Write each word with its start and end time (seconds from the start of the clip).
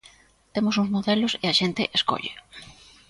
Temos 0.53 0.75
uns 0.81 0.93
modelos 0.95 1.33
e 1.43 1.45
a 1.49 1.57
xente 1.59 1.83
escolle. 1.97 2.33